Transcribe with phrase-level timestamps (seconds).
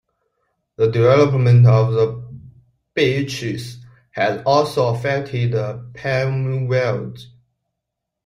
[0.77, 2.27] The development of the
[2.95, 5.53] Beaches has also affected
[5.93, 7.17] Palm Valley.